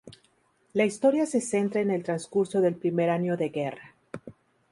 La 0.73 0.83
historia 0.83 1.27
se 1.27 1.39
centra 1.41 1.79
en 1.79 1.91
el 1.91 2.01
transcurso 2.01 2.59
del 2.59 2.73
primer 2.73 3.11
año 3.11 3.37
de 3.37 3.49
guerra. 3.49 3.93